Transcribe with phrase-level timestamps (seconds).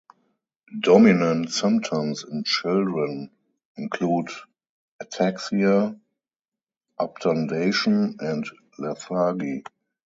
[0.81, 3.29] Dominant symptoms in children
[3.77, 4.29] include
[4.99, 5.95] ataxia,
[6.97, 8.43] obtundation, and
[8.79, 9.63] lethargy.